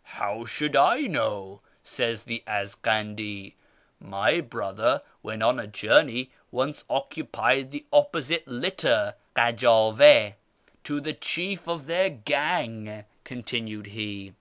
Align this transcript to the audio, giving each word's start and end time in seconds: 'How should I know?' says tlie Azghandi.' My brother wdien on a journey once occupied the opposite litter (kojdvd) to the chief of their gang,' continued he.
'How 0.20 0.44
should 0.44 0.76
I 0.76 1.00
know?' 1.08 1.60
says 1.82 2.24
tlie 2.26 2.44
Azghandi.' 2.44 3.54
My 4.20 4.40
brother 4.40 5.02
wdien 5.24 5.44
on 5.44 5.58
a 5.58 5.66
journey 5.66 6.30
once 6.52 6.84
occupied 6.88 7.72
the 7.72 7.84
opposite 7.92 8.46
litter 8.46 9.16
(kojdvd) 9.34 10.34
to 10.84 11.00
the 11.00 11.14
chief 11.14 11.66
of 11.66 11.86
their 11.88 12.10
gang,' 12.10 13.06
continued 13.24 13.86
he. 13.86 14.34